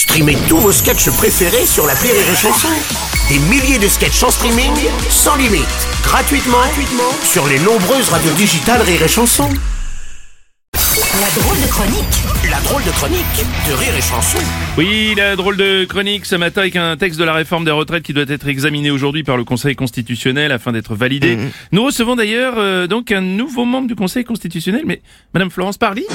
[0.00, 2.68] Streamez tous vos sketchs préférés sur la Rire et Chanson.
[3.28, 4.72] Des milliers de sketchs en streaming,
[5.10, 5.68] sans limite,
[6.02, 9.46] gratuitement, gratuitement sur les nombreuses radios digitales Rire et Chanson.
[11.20, 14.38] La drôle de chronique La drôle de chronique de Rire et Chanson.
[14.78, 18.02] Oui, la drôle de chronique ce matin avec un texte de la réforme des retraites
[18.02, 21.36] qui doit être examiné aujourd'hui par le Conseil constitutionnel afin d'être validé.
[21.72, 25.02] Nous recevons d'ailleurs euh, donc un nouveau membre du Conseil constitutionnel, mais
[25.34, 26.06] Madame Florence Parly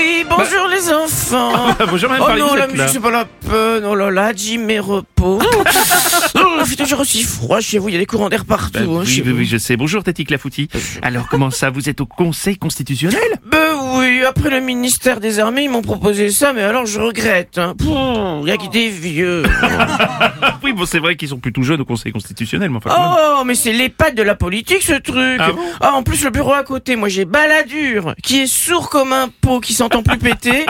[0.00, 1.74] oui, bonjour les enfants.
[1.88, 3.84] Bonjour Madame Oh non, la musique, c'est pas la peine.
[3.84, 5.40] Oh là là, Jim et repos.
[6.34, 8.78] oh, il fait toujours aussi froid chez vous, il y a des courants d'air partout.
[8.78, 9.76] Bah, hein, oui, oui, oui, je sais.
[9.76, 10.68] Bonjour Tati Clafouti.
[11.02, 13.20] Alors comment ça, vous êtes au Conseil constitutionnel?
[13.50, 17.58] Ben oui, après le ministère des Armées, ils m'ont proposé ça, mais alors je regrette.
[17.58, 17.74] Hein.
[17.76, 19.42] Pouh, Il y a que des vieux.
[19.62, 23.02] Ah oui, bon c'est vrai qu'ils sont plutôt jeunes au Conseil constitutionnel, mais enfin quand
[23.02, 23.18] même.
[23.40, 25.40] Oh, mais c'est l'EHPAD de la politique, ce truc.
[25.40, 25.62] Ah bon?
[25.80, 29.28] Ah, en plus, le bureau à côté, moi j'ai Balladur, qui est sourd comme un
[29.40, 30.64] pot, qui s'entend plus péter.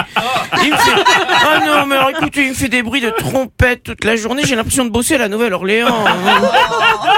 [0.63, 1.03] Il me fait...
[1.29, 4.43] Ah non, mais alors écoutez, il me fait des bruits de trompette toute la journée.
[4.45, 6.05] J'ai l'impression de bosser à la Nouvelle-Orléans.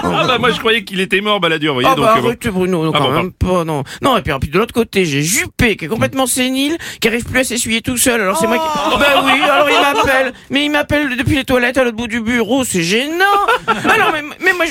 [0.04, 1.88] Ah, bah, moi je croyais qu'il était mort, Balladur, vous voyez.
[1.90, 3.84] Ah donc, bah euh, arrête Bruno, non, Ah quand bon, même pas, non.
[4.02, 7.40] Non, et puis, de l'autre côté, j'ai Juppé, qui est complètement sénile, qui arrive plus
[7.40, 8.98] à s'essuyer tout seul, alors c'est moi qui...
[8.98, 12.20] Bah oui, alors il m'appelle, mais il m'appelle depuis les toilettes à l'autre bout du
[12.20, 13.24] bureau, c'est gênant
[13.66, 14.21] Alors, mais, mais moi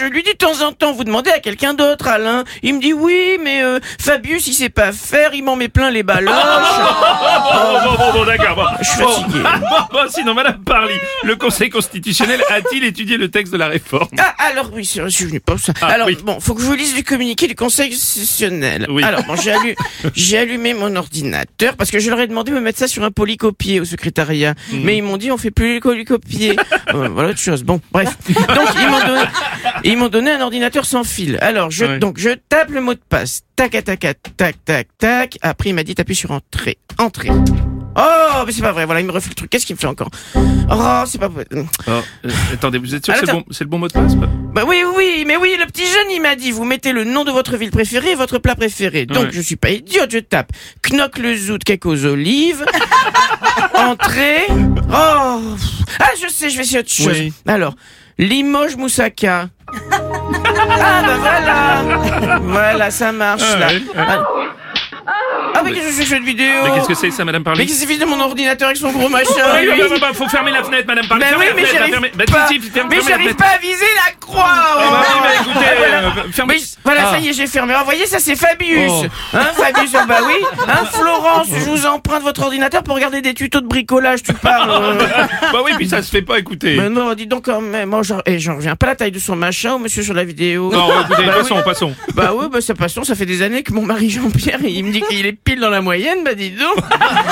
[0.02, 2.44] je lui dis de temps en temps, vous demandez à quelqu'un d'autre, Alain.
[2.64, 5.92] Il me dit oui, mais euh, Fabius, il sait pas faire, il m'en met plein
[5.92, 6.32] les baloches.
[7.54, 8.56] Oh, bon, bon, bon, d'accord.
[8.56, 8.64] Bon.
[8.82, 9.08] Je suis Bon.
[9.12, 9.40] fatigué.
[9.62, 10.94] Bon, bon, sinon, Madame Parly,
[11.24, 14.08] le Conseil constitutionnel a-t-il étudié le texte de la réforme?
[14.20, 15.74] Ah, alors oui, je suis venu pour ça.
[15.82, 16.18] Ah, alors, oui.
[16.24, 18.88] bon, faut que je vous lise du communiqué du Conseil constitutionnel.
[18.90, 19.04] Oui.
[19.04, 19.76] Alors, bon, j'ai allu-
[20.16, 23.04] j'ai allumé mon ordinateur parce que je leur ai demandé de me mettre ça sur
[23.04, 24.54] un polycopier au secrétariat.
[24.72, 24.80] Hmm.
[24.84, 26.56] Mais ils m'ont dit, on fait plus les polycopiers.
[26.94, 27.64] Euh, voilà autre chose.
[27.64, 28.10] Bon, bref.
[28.30, 29.22] Donc, ils m'ont donné,
[29.92, 31.38] ils m'ont donné un ordinateur sans fil.
[31.42, 32.00] Alors, je, Ouais.
[32.00, 33.42] donc, je tape le mot de passe.
[33.56, 35.38] Tac, tac, tac, tac, tac, tac.
[35.42, 36.78] Après, il m'a dit, t'appuies sur entrée.
[36.97, 37.30] Entrée.
[37.97, 38.86] Oh, mais c'est pas vrai.
[38.86, 39.50] Voilà, il me refait le truc.
[39.50, 40.09] Qu'est-ce qu'il me fait encore?
[40.36, 41.45] Oh, c'est pas vrai.
[41.53, 42.02] Oh, euh,
[42.53, 44.30] Attendez, vous êtes sûr que c'est le, bon, c'est le bon mot de passe pas?
[44.53, 47.25] Bah oui, oui, mais oui, le petit jeune, il m'a dit, vous mettez le nom
[47.25, 49.06] de votre ville préférée et votre plat préféré.
[49.06, 49.30] Donc, Ouais.
[49.34, 50.51] je suis pas idiote, je tape.
[50.90, 52.66] Knock le zout, cake aux olives.
[53.75, 54.46] Entrée.
[54.50, 55.41] Oh.
[56.00, 57.07] Ah, je sais, je vais essayer autre chose.
[57.07, 57.34] Oui.
[57.46, 57.75] Alors,
[58.18, 59.50] Limoges Moussaka.
[60.34, 62.40] Ah, bah voilà.
[62.42, 63.68] Voilà, ça marche, Ah, là.
[63.68, 63.81] ouais, ouais.
[63.97, 64.18] Ah,
[65.62, 66.48] Ah, mais qu'est-ce que c'est que cette vidéo?
[66.64, 68.78] Mais qu'est-ce que c'est ça, Madame Mais Parly qu'est-ce que c'est de mon ordinateur avec
[68.78, 69.30] son gros machin?
[69.62, 71.22] Oui, bah, bah, bah, faut fermer la fenêtre, Madame Parly.
[71.22, 72.48] Bah Fermez oui, mais j'arrive fermez- bah, pas.
[72.48, 74.46] si, si, ferme- mais fermez j'arrive pas à viser la croix.
[74.48, 75.98] Ah, bah, oui, bah, écoutez, Ah, voilà.
[76.08, 77.12] euh, fermez- Oui, voilà, Ah.
[77.12, 77.74] ça y est, j'ai fermé.
[77.78, 78.90] Ah, voyez, ça c'est Fabius.
[78.90, 79.06] Oh.
[79.34, 80.34] Hein, Fabius, oh, bah oui.
[80.68, 84.70] Hein, Florence, je vous emprunte votre ordinateur pour regarder des tutos de bricolage, tu parles.
[84.72, 84.98] euh.
[85.54, 86.76] Bah oui, puis ça se fait pas, écoutez.
[86.78, 89.12] Mais non, dis donc quand même, moi, j'en, eh, j'en reviens pas à la taille
[89.12, 90.72] de son machin, monsieur sur la vidéo.
[90.72, 91.62] Non, écoutez, Bah passons, oui.
[91.66, 91.94] passons.
[92.16, 94.92] Bah oui, bah ça passons, ça fait des années que mon mari Jean-Pierre, il me
[94.92, 96.78] dit qu'il est pile dans la moyenne, bah dis donc.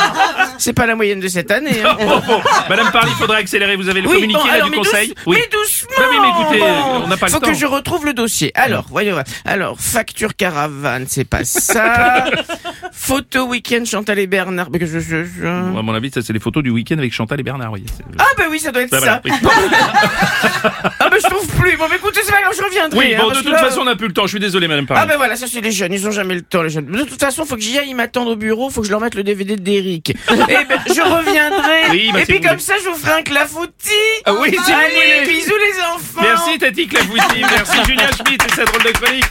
[0.57, 1.81] C'est pas la moyenne de cette année.
[1.83, 1.95] Hein.
[1.99, 3.77] Bon, bon, Madame Parly, faudrait accélérer.
[3.77, 5.25] Vous avez le communiqué bon, là, alors, du mais Conseil douce-.
[5.27, 7.03] Mais doucement Bah oui, mais écoutez, bon.
[7.03, 7.47] on n'a pas le Faut temps.
[7.47, 8.51] que je retrouve le dossier.
[8.55, 9.23] Alors, voyons voir.
[9.45, 12.25] Alors, facture caravane, c'est pas ça.
[13.09, 14.69] Photo week-end Chantal et Bernard.
[14.69, 17.39] Que je, je- je- À mon avis, ça c'est les photos du week-end avec Chantal
[17.39, 17.71] et Bernard.
[17.71, 17.83] Oui.
[18.19, 19.21] Ah bah oui, ça doit être Bah, ça.
[19.25, 19.41] voilà.
[21.01, 21.75] Ah bah je trouve plus.
[21.77, 22.99] Bon, mais écoutez, c'est pas grave, je reviendrai.
[22.99, 24.23] Oui, hein, bon, de toute là- façon, on n'a plus le temps.
[24.23, 25.07] Je suis désolé, Madame Ah Parly.
[25.09, 26.85] ben voilà, ça c'est les jeunes, ils ont jamais le temps les jeunes.
[26.85, 29.01] De toute façon, faut que j'y aille, ils m'attendent au bureau, faut que je leur
[29.01, 30.09] mette le DVD d'Eric.
[30.29, 31.89] Et ben je reviendrai.
[31.89, 32.59] Oui, bah, Et puis comme voulez.
[32.61, 33.89] ça, je vous ferai un clafoutis.
[34.25, 36.21] Ah oui, si Allez, bisous les enfants.
[36.21, 37.39] Merci, Tati Clafouti.
[37.41, 39.25] Merci, Julien Schmitt et sa drôle de chronique.